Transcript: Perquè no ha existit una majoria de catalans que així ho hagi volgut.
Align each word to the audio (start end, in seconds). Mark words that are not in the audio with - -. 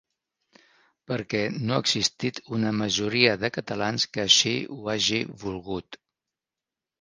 Perquè 1.09 1.41
no 1.57 1.75
ha 1.75 1.83
existit 1.83 2.39
una 2.59 2.71
majoria 2.77 3.35
de 3.43 3.51
catalans 3.59 4.07
que 4.17 4.25
així 4.25 4.55
ho 4.79 4.79
hagi 4.95 5.21
volgut. 5.45 6.01